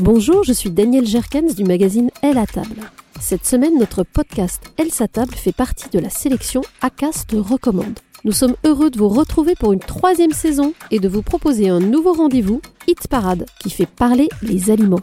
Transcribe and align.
Bonjour, 0.00 0.44
je 0.44 0.52
suis 0.52 0.70
Danielle 0.70 1.08
Jerkens 1.08 1.56
du 1.56 1.64
magazine 1.64 2.10
Elle 2.22 2.38
à 2.38 2.46
table. 2.46 2.88
Cette 3.20 3.44
semaine, 3.44 3.76
notre 3.80 4.04
podcast 4.04 4.62
Elle 4.76 4.92
sa 4.92 5.08
table 5.08 5.34
fait 5.34 5.52
partie 5.52 5.88
de 5.88 5.98
la 5.98 6.08
sélection 6.08 6.60
ACAST 6.82 7.32
recommande. 7.32 7.98
Nous 8.22 8.30
sommes 8.30 8.54
heureux 8.64 8.90
de 8.90 8.98
vous 8.98 9.08
retrouver 9.08 9.56
pour 9.56 9.72
une 9.72 9.80
troisième 9.80 10.30
saison 10.30 10.72
et 10.92 11.00
de 11.00 11.08
vous 11.08 11.22
proposer 11.22 11.68
un 11.68 11.80
nouveau 11.80 12.12
rendez-vous, 12.12 12.60
Hit 12.86 13.08
Parade, 13.08 13.46
qui 13.58 13.70
fait 13.70 13.86
parler 13.86 14.28
les 14.40 14.70
aliments. 14.70 15.00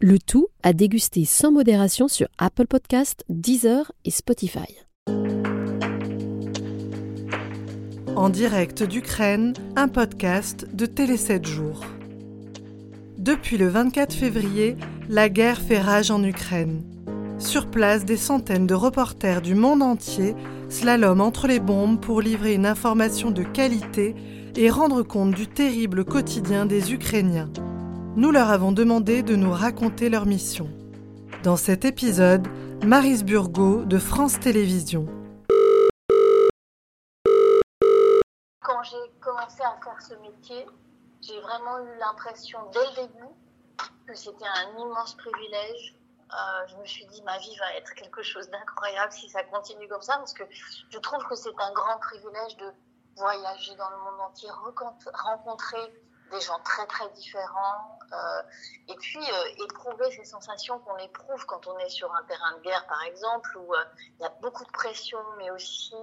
Le 0.00 0.18
tout 0.18 0.48
à 0.64 0.72
déguster 0.72 1.24
sans 1.24 1.52
modération 1.52 2.08
sur 2.08 2.26
Apple 2.38 2.66
Podcast, 2.66 3.24
Deezer 3.28 3.92
et 4.04 4.10
Spotify. 4.10 4.66
En 8.16 8.28
direct 8.28 8.82
d'Ukraine, 8.82 9.54
un 9.76 9.86
podcast 9.86 10.66
de 10.74 10.86
Télé 10.86 11.16
7 11.16 11.46
jours. 11.46 11.84
Depuis 13.22 13.56
le 13.56 13.68
24 13.68 14.14
février, 14.14 14.76
la 15.08 15.28
guerre 15.28 15.60
fait 15.60 15.78
rage 15.78 16.10
en 16.10 16.24
Ukraine. 16.24 16.82
Sur 17.38 17.70
place, 17.70 18.04
des 18.04 18.16
centaines 18.16 18.66
de 18.66 18.74
reporters 18.74 19.42
du 19.42 19.54
monde 19.54 19.80
entier 19.80 20.34
slalom 20.68 21.20
entre 21.20 21.46
les 21.46 21.60
bombes 21.60 22.00
pour 22.00 22.20
livrer 22.20 22.54
une 22.54 22.66
information 22.66 23.30
de 23.30 23.44
qualité 23.44 24.16
et 24.56 24.70
rendre 24.70 25.04
compte 25.04 25.36
du 25.36 25.46
terrible 25.46 26.04
quotidien 26.04 26.66
des 26.66 26.92
Ukrainiens. 26.92 27.48
Nous 28.16 28.32
leur 28.32 28.50
avons 28.50 28.72
demandé 28.72 29.22
de 29.22 29.36
nous 29.36 29.52
raconter 29.52 30.08
leur 30.08 30.26
mission. 30.26 30.68
Dans 31.44 31.56
cet 31.56 31.84
épisode, 31.84 32.48
Marise 32.84 33.22
Burgot 33.22 33.84
de 33.84 33.98
France 33.98 34.40
Télévisions. 34.40 35.06
Quand 38.64 38.82
j'ai 38.82 39.12
commencé 39.20 39.62
à 39.62 39.78
ce 40.00 40.14
métier, 40.14 40.66
j'ai 41.22 41.40
vraiment 41.40 41.78
eu 41.78 41.98
l'impression 41.98 42.58
dès 42.72 42.84
le 42.86 43.06
début 43.06 43.28
que 44.06 44.14
c'était 44.14 44.46
un 44.46 44.76
immense 44.76 45.14
privilège. 45.14 45.94
Euh, 46.32 46.66
je 46.66 46.76
me 46.76 46.86
suis 46.86 47.06
dit, 47.06 47.22
ma 47.22 47.38
vie 47.38 47.56
va 47.58 47.74
être 47.74 47.92
quelque 47.94 48.22
chose 48.22 48.48
d'incroyable 48.50 49.12
si 49.12 49.28
ça 49.28 49.44
continue 49.44 49.86
comme 49.88 50.02
ça, 50.02 50.16
parce 50.16 50.32
que 50.32 50.44
je 50.90 50.98
trouve 50.98 51.22
que 51.28 51.34
c'est 51.34 51.54
un 51.58 51.72
grand 51.72 51.98
privilège 51.98 52.56
de 52.56 52.72
voyager 53.16 53.76
dans 53.76 53.90
le 53.90 53.98
monde 53.98 54.20
entier, 54.20 54.48
rencontrer 54.50 56.04
des 56.32 56.40
gens 56.40 56.58
très 56.60 56.86
très 56.86 57.08
différents, 57.10 57.98
euh, 58.12 58.42
et 58.88 58.94
puis 58.96 59.20
euh, 59.20 59.64
éprouver 59.64 60.10
ces 60.10 60.24
sensations 60.24 60.78
qu'on 60.80 60.96
éprouve 60.96 61.44
quand 61.46 61.66
on 61.66 61.78
est 61.78 61.90
sur 61.90 62.12
un 62.14 62.22
terrain 62.24 62.56
de 62.56 62.62
guerre, 62.62 62.86
par 62.86 63.02
exemple, 63.02 63.56
où 63.58 63.74
euh, 63.74 63.84
il 64.18 64.22
y 64.22 64.26
a 64.26 64.32
beaucoup 64.40 64.64
de 64.64 64.70
pression, 64.70 65.18
mais 65.38 65.50
aussi 65.50 65.94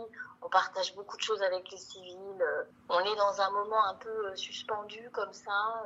on 0.41 0.49
partage 0.49 0.95
beaucoup 0.95 1.17
de 1.17 1.21
choses 1.21 1.41
avec 1.41 1.69
les 1.71 1.77
civils. 1.77 2.65
on 2.87 2.99
est 2.99 3.15
dans 3.15 3.41
un 3.41 3.49
moment 3.49 3.83
un 3.85 3.95
peu 3.95 4.35
suspendu 4.35 5.09
comme 5.11 5.33
ça. 5.33 5.83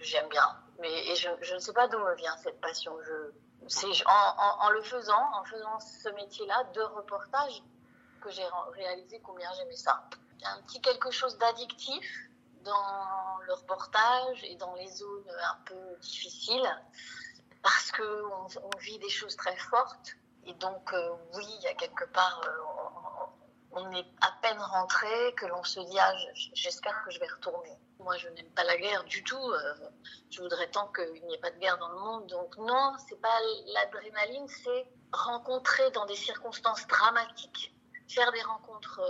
J'aime 0.00 0.28
bien, 0.28 0.56
mais 0.78 1.14
je, 1.16 1.54
ne 1.54 1.58
sais 1.58 1.72
pas 1.72 1.86
d'où 1.88 1.98
me 1.98 2.14
vient 2.14 2.36
cette 2.38 2.60
passion. 2.60 2.96
Je, 3.02 4.02
en, 4.06 4.64
en, 4.66 4.70
le 4.70 4.82
faisant, 4.82 5.22
en 5.34 5.44
faisant 5.44 5.80
ce 5.80 6.08
métier-là 6.10 6.64
de 6.74 6.80
reportage, 6.80 7.62
que 8.22 8.30
j'ai 8.30 8.46
réalisé 8.72 9.20
combien 9.22 9.50
j'aimais 9.58 9.76
ça. 9.76 10.04
Un 10.44 10.62
petit 10.62 10.80
quelque 10.80 11.10
chose 11.10 11.36
d'addictif 11.38 12.30
dans 12.64 13.38
le 13.46 13.52
reportage 13.54 14.42
et 14.44 14.56
dans 14.56 14.74
les 14.74 14.88
zones 14.88 15.30
un 15.30 15.58
peu 15.66 15.96
difficiles 16.00 16.68
parce 17.62 17.92
qu'on 17.92 18.46
on 18.62 18.78
vit 18.78 18.98
des 18.98 19.08
choses 19.08 19.36
très 19.36 19.56
fortes. 19.56 20.16
Et 20.46 20.52
donc, 20.54 20.92
euh, 20.92 21.14
oui, 21.34 21.46
il 21.58 21.62
y 21.62 21.66
a 21.68 21.74
quelque 21.74 22.04
part, 22.04 22.42
euh, 22.44 23.80
on, 23.80 23.90
est 23.92 24.06
à 24.20 24.32
peine 24.42 24.60
rentré 24.60 25.34
que 25.36 25.46
l'on 25.46 25.64
se 25.64 25.80
dit, 25.80 25.98
ah, 25.98 26.14
j'espère 26.52 27.02
que 27.04 27.10
je 27.10 27.18
vais 27.18 27.26
retourner. 27.26 27.78
Moi, 28.00 28.18
je 28.18 28.28
n'aime 28.28 28.50
pas 28.50 28.64
la 28.64 28.76
guerre 28.76 29.04
du 29.04 29.24
tout. 29.24 29.36
Euh, 29.36 29.74
je 30.30 30.42
voudrais 30.42 30.70
tant 30.70 30.88
qu'il 30.88 31.24
n'y 31.24 31.34
ait 31.34 31.38
pas 31.38 31.50
de 31.50 31.58
guerre 31.58 31.78
dans 31.78 31.88
le 31.88 31.98
monde. 31.98 32.26
Donc, 32.26 32.54
non, 32.58 32.92
c'est 33.08 33.20
pas 33.20 33.38
l'adrénaline, 33.72 34.46
c'est 34.48 34.86
rencontrer 35.12 35.90
dans 35.92 36.04
des 36.04 36.16
circonstances 36.16 36.86
dramatiques, 36.86 37.74
faire 38.08 38.30
des 38.32 38.42
rencontres 38.42 39.00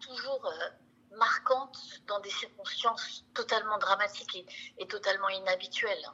toujours 0.00 0.52
marquante 1.16 1.78
dans 2.06 2.20
des 2.20 2.30
circonstances 2.30 3.24
totalement 3.34 3.78
dramatiques 3.78 4.46
et, 4.78 4.86
totalement 4.86 5.28
inhabituelles. 5.28 6.10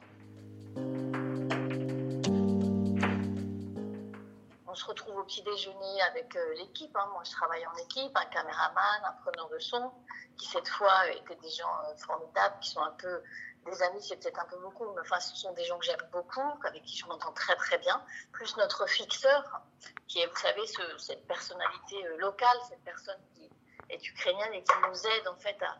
On 4.67 4.75
se 4.75 4.85
retrouve 4.85 5.17
au 5.17 5.23
petit 5.23 5.43
déjeuner 5.43 6.01
avec 6.03 6.33
euh, 6.35 6.53
l'équipe. 6.55 6.95
Hein. 6.95 7.09
Moi, 7.11 7.23
je 7.25 7.31
travaille 7.31 7.65
en 7.67 7.75
équipe, 7.75 8.15
un 8.15 8.25
caméraman, 8.25 9.01
un 9.03 9.11
preneur 9.21 9.49
de 9.49 9.59
son, 9.59 9.91
qui 10.37 10.47
cette 10.47 10.67
fois 10.69 11.09
étaient 11.09 11.35
des 11.35 11.49
gens 11.49 11.77
euh, 11.89 11.95
formidables, 11.97 12.57
qui 12.61 12.69
sont 12.69 12.81
un 12.81 12.91
peu 12.91 13.21
des 13.65 13.83
amis, 13.83 14.01
c'est 14.01 14.15
peut-être 14.17 14.39
un 14.39 14.45
peu 14.45 14.57
beaucoup, 14.57 14.85
mais 14.95 15.01
enfin, 15.01 15.19
ce 15.19 15.35
sont 15.35 15.53
des 15.53 15.63
gens 15.65 15.77
que 15.77 15.85
j'aime 15.85 16.09
beaucoup, 16.11 16.59
avec 16.65 16.83
qui 16.83 16.97
je 16.97 17.05
m'entends 17.05 17.33
très 17.33 17.55
très 17.57 17.77
bien. 17.77 18.03
Plus 18.31 18.55
notre 18.57 18.87
fixeur, 18.87 19.61
qui 20.07 20.19
est, 20.19 20.25
vous 20.25 20.35
savez, 20.35 20.61
cette 20.97 21.27
personnalité 21.27 22.07
euh, 22.07 22.17
locale, 22.17 22.57
cette 22.69 22.83
personne 22.83 23.19
qui 23.35 23.49
est 23.91 24.07
ukrainienne 24.07 24.53
et 24.53 24.63
qui 24.63 24.73
nous 24.87 25.07
aide 25.07 25.27
en 25.27 25.35
fait 25.35 25.57
à, 25.61 25.77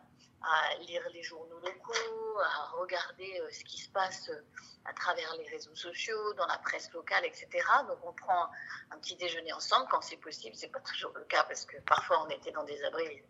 lire 0.80 1.02
les 1.12 1.22
journaux 1.22 1.60
locaux, 1.60 2.40
à 2.40 2.66
regarder 2.76 3.40
euh, 3.40 3.48
ce 3.52 3.62
qui 3.62 3.80
se 3.80 3.88
passe 3.90 4.28
euh, 4.28 4.44
à 4.84 4.92
travers 4.92 5.36
les 5.36 5.48
réseaux 5.48 5.74
sociaux, 5.76 6.34
dans 6.34 6.46
la 6.46 6.58
presse 6.58 6.90
locale, 6.92 7.24
etc. 7.24 7.48
Donc 7.86 7.98
on 8.02 8.12
prend 8.12 8.50
un 8.90 8.98
petit 8.98 9.14
déjeuner 9.14 9.52
ensemble 9.52 9.86
quand 9.88 10.00
c'est 10.00 10.16
possible. 10.16 10.56
C'est 10.56 10.72
pas 10.72 10.80
toujours 10.80 11.12
le 11.14 11.24
cas 11.24 11.44
parce 11.44 11.64
que 11.64 11.76
parfois 11.82 12.24
on 12.26 12.28
était 12.28 12.50
dans 12.50 12.64
des 12.64 12.82
abris 12.84 13.22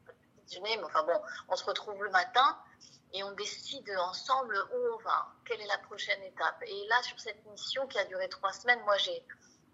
déjeuner, 0.49 0.79
mais 0.79 0.85
enfin 0.85 1.03
bon, 1.03 1.21
on 1.49 1.57
se 1.57 1.65
retrouve 1.65 2.03
le 2.03 2.11
matin 2.11 2.59
et 3.13 3.23
on 3.23 3.33
décide 3.33 3.91
ensemble 3.99 4.57
où 4.75 4.95
on 4.95 5.03
va, 5.03 5.29
quelle 5.45 5.61
est 5.61 5.67
la 5.67 5.79
prochaine 5.79 6.23
étape. 6.23 6.63
Et 6.67 6.87
là, 6.89 7.03
sur 7.03 7.21
cette 7.21 7.45
mission 7.47 7.87
qui 7.89 7.99
a 7.99 8.05
duré 8.07 8.29
trois 8.31 8.53
semaines, 8.53 8.81
moi 8.85 8.97
j'ai 8.97 9.23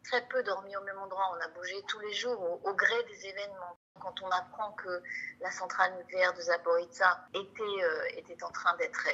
très 0.04 0.26
peu 0.28 0.42
dormi 0.42 0.76
au 0.76 0.82
même 0.82 0.98
endroit. 0.98 1.36
On 1.36 1.40
a 1.40 1.48
bougé 1.48 1.82
tous 1.88 1.98
les 2.00 2.12
jours 2.12 2.60
au 2.64 2.74
gré 2.74 3.02
des 3.04 3.26
événements 3.26 3.78
quand 4.00 4.22
on 4.22 4.30
apprend 4.30 4.72
que 4.72 5.02
la 5.40 5.50
centrale 5.50 5.96
nucléaire 5.96 6.32
de 6.34 6.40
Zaporizhzhia 6.40 7.28
était, 7.34 7.62
euh, 7.62 8.04
était 8.16 8.42
en 8.44 8.50
train 8.50 8.76
d'être 8.76 9.08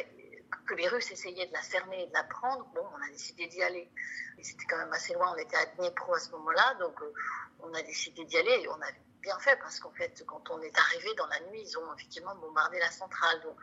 que 0.66 0.74
les 0.74 0.88
Russes 0.88 1.10
essayaient 1.10 1.46
de 1.46 1.52
la 1.52 1.62
fermer 1.62 2.02
et 2.02 2.06
de 2.06 2.12
la 2.12 2.24
prendre, 2.24 2.64
bon, 2.74 2.86
on 2.92 3.02
a 3.02 3.08
décidé 3.08 3.46
d'y 3.48 3.62
aller. 3.62 3.90
Et 4.38 4.44
c'était 4.44 4.64
quand 4.66 4.78
même 4.78 4.92
assez 4.92 5.14
loin, 5.14 5.32
on 5.34 5.38
était 5.38 5.56
à 5.56 5.66
Dnipro 5.66 6.14
à 6.14 6.18
ce 6.18 6.30
moment-là, 6.30 6.74
donc 6.74 7.00
euh, 7.02 7.12
on 7.60 7.72
a 7.74 7.82
décidé 7.82 8.24
d'y 8.24 8.36
aller 8.36 8.62
et 8.62 8.68
on 8.68 8.80
a 8.80 8.90
bien 9.20 9.38
fait 9.38 9.56
parce 9.56 9.80
qu'en 9.80 9.92
fait, 9.92 10.24
quand 10.26 10.50
on 10.50 10.60
est 10.60 10.78
arrivé 10.78 11.14
dans 11.14 11.26
la 11.26 11.40
nuit, 11.40 11.62
ils 11.62 11.78
ont 11.78 11.94
effectivement 11.94 12.34
bombardé 12.36 12.78
la 12.78 12.90
centrale. 12.90 13.40
Donc 13.42 13.56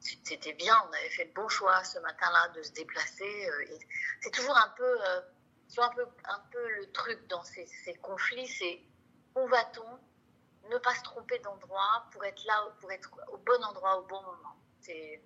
c'était 0.00 0.52
bien, 0.54 0.74
on 0.88 0.92
avait 0.92 1.10
fait 1.10 1.24
le 1.24 1.32
bon 1.32 1.48
choix 1.48 1.82
ce 1.84 1.98
matin-là 1.98 2.48
de 2.56 2.62
se 2.62 2.72
déplacer. 2.72 3.48
Euh, 3.48 3.78
c'est 4.20 4.30
toujours 4.30 4.56
un 4.56 4.68
peu, 4.76 5.00
un 5.80 5.90
peu, 5.90 6.06
un 6.24 6.42
peu 6.50 6.68
le 6.76 6.92
truc 6.92 7.26
dans 7.28 7.42
ces, 7.44 7.66
ces 7.66 7.94
conflits, 7.94 8.46
c'est 8.46 8.80
où 9.36 9.46
va-t-on 9.48 9.98
ne 10.70 10.78
pas 10.78 10.94
se 10.94 11.02
tromper 11.02 11.38
d'endroit 11.40 12.06
pour 12.12 12.24
être 12.24 12.44
là, 12.44 12.74
pour 12.80 12.90
être 12.92 13.10
au 13.32 13.38
bon 13.38 13.62
endroit 13.64 13.98
au 13.98 14.02
bon 14.06 14.22
moment. 14.22 14.56
C'est 14.80 15.22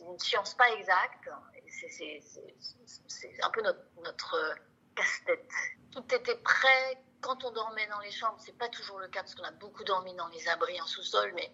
une 0.00 0.18
science 0.18 0.54
pas 0.54 0.70
exacte. 0.72 1.28
C'est 1.68 3.42
un 3.42 3.50
peu 3.50 3.62
notre, 3.62 3.80
notre 4.04 4.56
casse-tête. 4.94 5.50
Tout 5.90 6.14
était 6.14 6.36
prêt 6.36 7.02
quand 7.20 7.44
on 7.44 7.50
dormait 7.50 7.86
dans 7.88 8.00
les 8.00 8.10
chambres. 8.10 8.38
C'est 8.38 8.56
pas 8.56 8.68
toujours 8.68 8.98
le 8.98 9.08
cas 9.08 9.20
parce 9.20 9.34
qu'on 9.34 9.44
a 9.44 9.52
beaucoup 9.52 9.84
dormi 9.84 10.14
dans 10.14 10.28
les 10.28 10.48
abris 10.48 10.80
en 10.80 10.86
sous-sol, 10.86 11.32
mais 11.34 11.52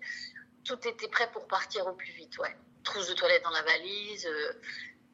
tout 0.64 0.86
était 0.86 1.08
prêt 1.08 1.30
pour 1.32 1.46
partir 1.46 1.86
au 1.86 1.94
plus 1.94 2.12
vite. 2.12 2.38
Ouais. 2.38 2.56
Trousse 2.84 3.08
de 3.08 3.14
toilette 3.14 3.42
dans 3.42 3.50
la 3.50 3.62
valise, 3.62 4.26
euh, 4.26 4.52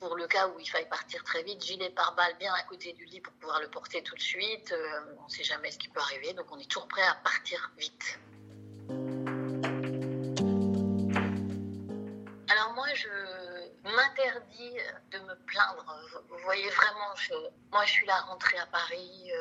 pour 0.04 0.16
le 0.16 0.26
cas 0.26 0.48
où 0.48 0.60
il 0.60 0.68
faille 0.68 0.88
partir 0.88 1.24
très 1.24 1.42
vite, 1.44 1.64
gilet 1.64 1.88
pare-balles 1.88 2.36
bien 2.38 2.52
à 2.52 2.62
côté 2.64 2.92
du 2.92 3.06
lit 3.06 3.22
pour 3.22 3.32
pouvoir 3.34 3.58
le 3.60 3.68
porter 3.68 4.02
tout 4.02 4.14
de 4.14 4.20
suite. 4.20 4.70
Euh, 4.72 5.16
on 5.18 5.24
ne 5.24 5.30
sait 5.30 5.44
jamais 5.44 5.70
ce 5.70 5.78
qui 5.78 5.88
peut 5.88 6.00
arriver, 6.00 6.34
donc 6.34 6.44
on 6.50 6.58
est 6.58 6.70
toujours 6.70 6.88
prêt 6.88 7.02
à 7.02 7.14
partir 7.24 7.70
vite. 7.78 8.18
Alors 12.50 12.74
moi, 12.74 12.86
je 12.92 13.08
m'interdis 13.82 14.76
de 15.10 15.18
me 15.20 15.34
plaindre. 15.46 15.86
Vous 16.28 16.38
voyez 16.44 16.68
vraiment, 16.68 17.14
moi 17.72 17.86
je 17.86 17.90
suis 17.90 18.06
là 18.06 18.20
rentrée 18.28 18.58
à 18.58 18.66
Paris. 18.66 19.32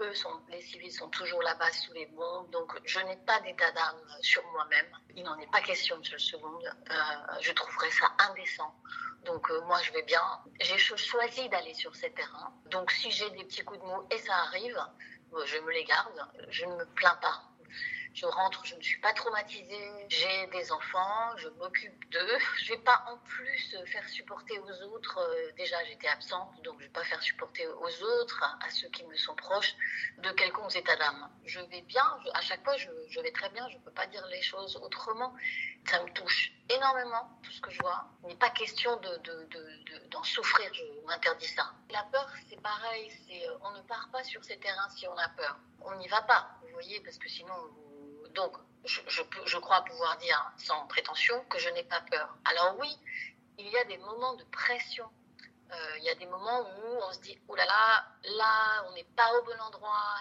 Eux, 0.00 0.14
sont, 0.14 0.40
les 0.48 0.60
civils 0.62 0.92
sont 0.92 1.08
toujours 1.08 1.42
là-bas 1.42 1.70
sous 1.72 1.92
les 1.92 2.06
bombes, 2.06 2.50
donc 2.50 2.72
je 2.84 2.98
n'ai 3.00 3.16
pas 3.16 3.40
d'état 3.40 3.70
d'âme 3.72 4.00
sur 4.20 4.42
moi-même. 4.52 4.86
Il 5.14 5.22
n'en 5.22 5.38
est 5.38 5.50
pas 5.50 5.60
question 5.60 5.98
de 5.98 6.06
ce 6.06 6.18
seconde. 6.18 6.64
Euh, 6.90 6.94
je 7.40 7.52
trouverais 7.52 7.90
ça 7.90 8.10
indécent 8.30 8.74
donc 9.24 9.50
euh, 9.50 9.60
moi, 9.66 9.80
je 9.82 9.92
vais 9.92 10.02
bien. 10.02 10.22
J'ai 10.60 10.78
choisi 10.78 11.48
d'aller 11.48 11.74
sur 11.74 11.94
ces 11.94 12.10
terrains. 12.12 12.52
Donc 12.70 12.90
si 12.90 13.10
j'ai 13.10 13.28
des 13.30 13.44
petits 13.44 13.62
coups 13.62 13.80
de 13.80 13.84
mou, 13.84 14.02
et 14.10 14.18
ça 14.18 14.34
arrive, 14.34 14.78
euh, 15.34 15.46
je 15.46 15.58
me 15.58 15.72
les 15.72 15.84
garde. 15.84 16.28
Je 16.48 16.64
ne 16.64 16.74
me 16.74 16.84
plains 16.86 17.18
pas. 17.22 17.42
Je 18.14 18.26
rentre, 18.26 18.64
je 18.64 18.74
ne 18.74 18.82
suis 18.82 19.00
pas 19.00 19.12
traumatisée, 19.14 20.06
j'ai 20.08 20.46
des 20.48 20.70
enfants, 20.70 21.36
je 21.36 21.48
m'occupe 21.48 22.10
d'eux. 22.10 22.38
Je 22.62 22.72
vais 22.72 22.80
pas 22.80 23.04
en 23.08 23.16
plus 23.18 23.76
faire 23.86 24.06
supporter 24.08 24.58
aux 24.58 24.82
autres. 24.94 25.18
Euh, 25.18 25.52
déjà, 25.56 25.82
j'étais 25.84 26.08
absente, 26.08 26.50
donc 26.62 26.78
je 26.80 26.84
vais 26.84 26.92
pas 26.92 27.04
faire 27.04 27.22
supporter 27.22 27.66
aux 27.66 28.02
autres, 28.02 28.42
à 28.60 28.70
ceux 28.70 28.88
qui 28.88 29.04
me 29.04 29.16
sont 29.16 29.34
proches, 29.34 29.74
de 30.18 30.30
quelconques 30.32 30.76
états 30.76 30.96
d'âme. 30.96 31.30
Je 31.46 31.60
vais 31.60 31.80
bien, 31.82 32.04
à 32.34 32.40
chaque 32.42 32.62
fois, 32.64 32.76
je, 32.76 33.20
vais 33.20 33.32
très 33.32 33.48
bien. 33.50 33.68
Je 33.70 33.78
peux 33.78 33.90
pas 33.90 34.06
dire 34.06 34.26
les 34.26 34.42
choses 34.42 34.76
autrement. 34.76 35.34
Ça 35.88 36.02
me 36.02 36.10
touche 36.10 36.52
énormément 36.68 37.28
tout 37.42 37.50
ce 37.50 37.60
que 37.60 37.70
je 37.70 37.80
vois. 37.80 38.04
Il 38.22 38.28
n'est 38.28 38.36
pas 38.36 38.50
question 38.50 38.94
de, 38.96 39.16
de, 39.18 39.44
de, 39.50 40.08
d'en 40.10 40.22
souffrir. 40.22 40.72
Je 40.74 41.06
m'interdis 41.06 41.48
ça. 41.48 41.72
La 41.90 42.02
peur, 42.12 42.28
c'est 42.48 42.60
pareil. 42.60 43.10
C'est 43.26 43.42
on 43.62 43.70
ne 43.72 43.82
part 43.82 44.08
pas 44.12 44.22
sur 44.22 44.44
ces 44.44 44.58
terrains 44.58 44.88
si 44.90 45.08
on 45.08 45.16
a 45.16 45.28
peur. 45.30 45.56
On 45.80 45.94
n'y 45.96 46.08
va 46.08 46.22
pas. 46.22 46.50
Vous 46.62 46.68
voyez, 46.74 47.00
parce 47.00 47.18
que 47.18 47.28
sinon 47.28 47.54
donc, 48.34 48.56
je, 48.84 49.00
je, 49.46 49.58
crois 49.58 49.82
pouvoir 49.84 50.16
dire 50.18 50.52
sans 50.58 50.86
prétention 50.86 51.44
que 51.44 51.58
je 51.58 51.68
n'ai 51.70 51.84
pas 51.84 52.00
peur. 52.10 52.36
Alors 52.44 52.76
oui, 52.80 52.98
il 53.58 53.68
y 53.68 53.76
a 53.76 53.84
des 53.84 53.98
moments 53.98 54.34
de 54.34 54.44
pression. 54.44 55.08
Euh, 55.72 55.98
il 55.98 56.04
y 56.04 56.10
a 56.10 56.14
des 56.16 56.26
moments 56.26 56.60
où 56.60 56.98
on 57.02 57.12
se 57.12 57.20
dit, 57.20 57.38
oh 57.48 57.54
là 57.54 57.64
là, 57.64 58.04
là, 58.36 58.84
on 58.88 58.92
n'est 58.92 59.06
pas 59.16 59.32
au 59.38 59.44
bon 59.44 59.58
endroit, 59.60 60.20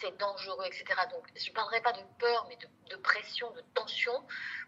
c'est 0.00 0.16
dangereux, 0.18 0.64
etc. 0.66 0.84
Donc, 1.10 1.26
je 1.34 1.48
ne 1.48 1.54
parlerai 1.54 1.80
pas 1.80 1.92
de 1.92 2.02
peur, 2.18 2.46
mais 2.48 2.56
de, 2.56 2.68
de, 2.90 2.96
pression, 2.96 3.50
de 3.52 3.60
tension, 3.74 4.14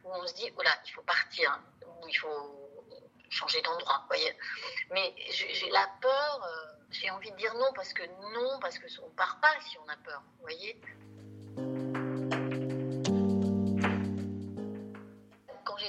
où 0.02 0.12
on 0.12 0.26
se 0.26 0.34
dit, 0.34 0.50
oh 0.56 0.62
là, 0.62 0.76
il 0.84 0.90
faut 0.90 1.02
partir, 1.02 1.60
où 1.86 2.08
il 2.08 2.14
faut 2.14 2.70
changer 3.28 3.62
d'endroit, 3.62 4.04
voyez. 4.08 4.36
Mais 4.90 5.14
j'ai 5.30 5.70
la 5.70 5.88
peur, 6.00 6.44
euh, 6.44 6.72
j'ai 6.90 7.10
envie 7.10 7.30
de 7.30 7.36
dire 7.36 7.54
non, 7.54 7.72
parce 7.74 7.92
que 7.92 8.02
non, 8.34 8.58
parce 8.60 8.78
qu'on 8.78 9.06
ne 9.06 9.12
part 9.12 9.38
pas 9.40 9.54
si 9.68 9.78
on 9.78 9.88
a 9.88 9.96
peur, 9.96 10.22
vous 10.24 10.42
voyez. 10.42 10.80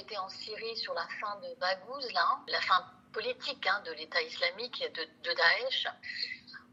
J'étais 0.02 0.18
en 0.18 0.28
Syrie 0.28 0.76
sur 0.76 0.94
la 0.94 1.06
fin 1.20 1.36
de 1.36 1.54
Baghouz, 1.60 2.12
là, 2.12 2.40
la 2.48 2.60
fin 2.60 2.84
politique 3.12 3.64
hein, 3.68 3.80
de 3.86 3.92
l'État 3.92 4.20
islamique 4.20 4.82
de, 4.94 5.04
de, 5.22 5.34
Daesh, 5.34 5.86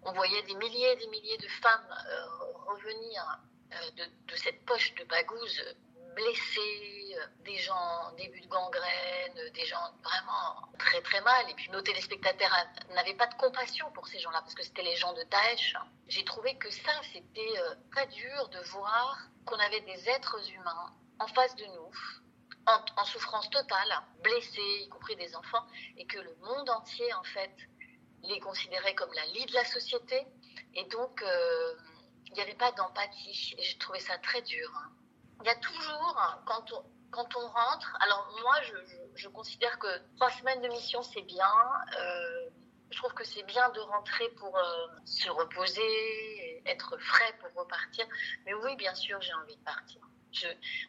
on 0.02 0.12
voyait 0.14 0.42
des 0.44 0.56
milliers 0.56 0.94
et 0.94 0.96
des 0.96 1.08
milliers 1.08 1.38
de 1.38 1.48
femmes 1.48 1.96
euh, 2.10 2.26
revenir 2.66 3.40
euh, 3.74 3.92
de, 3.98 4.36
cette 4.36 4.66
poche 4.66 4.96
de 4.96 5.04
Baghouz 5.04 5.64
blessées, 6.16 7.16
euh, 7.20 7.26
des 7.42 7.58
gens 7.58 8.12
début 8.18 8.42
de 8.42 8.48
gangrène, 8.48 9.52
des 9.54 9.66
gens 9.66 9.94
vraiment 10.04 10.68
très 10.80 11.02
très 11.02 11.22
mal. 11.22 11.48
Et 11.52 11.54
puis 11.54 11.70
nos 11.70 11.82
téléspectateurs 11.82 12.52
n'avaient 12.96 13.14
pas 13.14 13.28
de 13.28 13.36
compassion 13.36 13.92
pour 13.92 14.08
ces 14.08 14.18
gens-là 14.18 14.42
parce 14.42 14.56
que 14.56 14.64
c'était 14.64 14.82
les 14.82 14.96
gens 14.96 15.14
de 15.14 15.24
Daesh. 15.24 15.76
J'ai 16.08 16.24
trouvé 16.24 16.58
que 16.58 16.72
ça, 16.72 16.94
c'était 17.14 17.62
très 17.92 18.08
dur 18.08 18.50
de 18.50 18.60
voir 18.72 19.20
qu'on 19.46 19.60
avait 19.60 19.82
des 19.82 20.10
êtres 20.10 20.52
humains 20.52 20.96
en 21.20 21.28
face 21.28 21.56
de 21.58 21.66
nous 21.66 21.92
en, 22.98 23.06
souffrance 23.06 23.50
totale, 23.50 24.02
blessés, 24.24 24.82
y 24.84 24.90
compris 24.90 25.16
des 25.16 25.36
enfants, 25.36 25.66
et 25.98 26.06
que 26.06 26.20
le 26.20 26.36
monde 26.42 26.70
entier, 26.70 27.14
en 27.14 27.24
fait, 27.24 27.56
les 28.24 28.40
considérait 28.40 28.96
comme 28.96 29.14
la 29.14 29.26
lie 29.28 29.46
de 29.46 29.54
la 29.54 29.66
société. 29.66 30.28
Et 30.76 30.84
donc, 30.86 31.22
euh, 31.22 31.76
il 32.28 32.34
n'y 32.34 32.42
avait 32.42 32.56
pas 32.56 32.72
d'empathie. 32.74 33.56
Et 33.58 33.64
j'ai 33.64 33.78
trouvé 33.78 34.00
ça 34.00 34.18
très 34.20 34.42
dur. 34.42 34.72
Hein. 34.76 34.92
Il 35.42 35.48
y 35.48 35.50
a 35.50 35.56
toujours, 35.56 36.42
quand 36.46 36.74
on, 36.74 36.84
quand 37.12 37.36
on 37.36 37.48
rentre, 37.48 37.98
alors 38.02 38.30
moi, 38.42 38.62
je, 38.64 38.76
je, 39.16 39.30
considère 39.30 39.80
que 39.80 39.88
trois 40.18 40.30
semaines 40.32 40.62
de 40.62 40.68
mission, 40.68 41.02
c'est 41.02 41.22
bien. 41.22 41.52
Euh, 41.98 42.50
je 42.92 42.98
trouve 42.98 43.14
que 43.14 43.24
c'est 43.24 43.44
bien 43.44 43.70
de 43.70 43.80
rentrer 43.80 44.30
pour 44.32 44.56
euh, 44.58 44.88
se 45.06 45.30
reposer, 45.30 46.62
être 46.66 46.98
frais 46.98 47.34
pour 47.40 47.64
repartir. 47.64 48.06
Mais 48.46 48.54
oui, 48.54 48.76
bien 48.76 48.94
sûr, 48.96 49.20
j'ai 49.22 49.34
envie 49.34 49.56
de 49.56 49.64
partir 49.64 50.02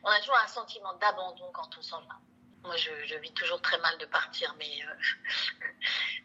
on 0.03 0.09
a 0.09 0.19
toujours 0.21 0.39
un 0.43 0.49
sentiment 0.49 0.95
d'abandon 0.95 1.51
quand 1.53 1.71
on 1.79 1.83
s'en 1.83 2.01
va. 2.03 2.15
Moi, 2.63 2.77
je, 2.77 3.17
vis 3.19 3.33
toujours 3.33 3.61
très 3.63 3.79
mal 3.79 3.97
de 3.99 4.05
partir, 4.07 4.55
mais 4.59 4.67
euh, 4.67 4.95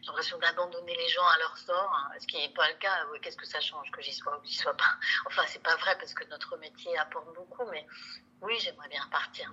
j'ai 0.02 0.06
l'impression 0.06 0.38
d'abandonner 0.38 0.94
les 0.94 1.08
gens 1.08 1.24
à 1.24 1.38
leur 1.38 1.56
sort, 1.56 1.92
hein, 1.94 2.12
ce 2.20 2.26
qui 2.26 2.36
n'est 2.36 2.52
pas 2.52 2.68
le 2.68 2.76
cas. 2.78 2.92
Qu'est-ce 3.22 3.38
que 3.38 3.46
ça 3.46 3.60
change 3.60 3.90
que 3.90 4.02
j'y 4.02 4.12
sois 4.12 4.36
ou 4.36 4.40
que 4.42 4.46
j'y 4.46 4.56
sois 4.56 4.76
pas? 4.76 4.98
Enfin, 5.26 5.42
c'est 5.46 5.62
pas 5.62 5.76
vrai 5.76 5.96
parce 5.98 6.12
que 6.12 6.28
notre 6.28 6.56
métier 6.58 6.96
apporte 6.98 7.34
beaucoup, 7.34 7.64
mais 7.70 7.86
oui, 8.42 8.54
j'aimerais 8.60 8.88
bien 8.88 9.02
partir. 9.10 9.50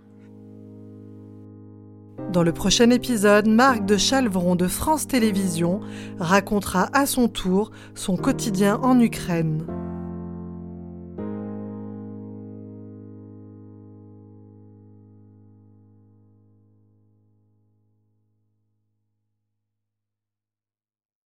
Dans 2.31 2.43
le 2.43 2.53
prochain 2.53 2.89
épisode, 2.89 3.47
Marc 3.47 3.85
de 3.85 3.97
Chalvron 3.97 4.55
de 4.55 4.67
France 4.67 5.07
Télévisions 5.07 5.81
racontera 6.19 6.89
à 6.93 7.05
son 7.05 7.27
tour 7.27 7.71
son 7.95 8.17
quotidien 8.17 8.75
en 8.81 8.99
Ukraine. 8.99 9.82